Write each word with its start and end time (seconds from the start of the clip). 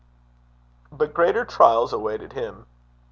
But 0.91 1.13
greater 1.13 1.45
trials 1.45 1.93
awaited 1.93 2.33
him. 2.33 2.65